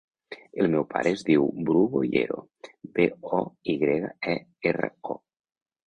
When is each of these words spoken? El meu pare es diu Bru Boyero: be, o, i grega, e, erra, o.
El 0.61 0.69
meu 0.75 0.85
pare 0.93 1.11
es 1.17 1.23
diu 1.27 1.45
Bru 1.67 1.83
Boyero: 1.93 2.39
be, 2.99 3.09
o, 3.41 3.45
i 3.75 3.79
grega, 3.87 4.13
e, 4.37 4.39
erra, 4.73 4.95
o. 5.17 5.25